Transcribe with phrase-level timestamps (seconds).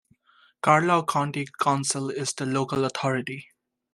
[0.63, 3.49] Carlow County Council is the local authority.